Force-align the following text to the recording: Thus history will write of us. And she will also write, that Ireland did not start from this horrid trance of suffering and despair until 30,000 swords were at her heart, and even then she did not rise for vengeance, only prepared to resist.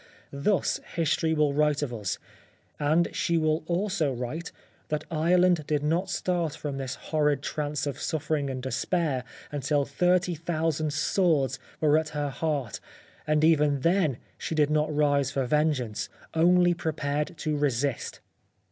Thus 0.33 0.79
history 0.95 1.31
will 1.35 1.53
write 1.53 1.83
of 1.83 1.93
us. 1.93 2.17
And 2.79 3.07
she 3.15 3.37
will 3.37 3.61
also 3.67 4.11
write, 4.11 4.51
that 4.87 5.03
Ireland 5.11 5.63
did 5.67 5.83
not 5.83 6.09
start 6.09 6.55
from 6.55 6.77
this 6.79 6.95
horrid 6.95 7.43
trance 7.43 7.85
of 7.85 8.01
suffering 8.01 8.49
and 8.49 8.63
despair 8.63 9.23
until 9.51 9.85
30,000 9.85 10.91
swords 10.91 11.59
were 11.79 11.99
at 11.99 12.09
her 12.17 12.29
heart, 12.31 12.79
and 13.27 13.43
even 13.43 13.81
then 13.81 14.17
she 14.39 14.55
did 14.55 14.71
not 14.71 14.91
rise 14.91 15.29
for 15.29 15.45
vengeance, 15.45 16.09
only 16.33 16.73
prepared 16.73 17.37
to 17.37 17.55
resist. 17.55 18.21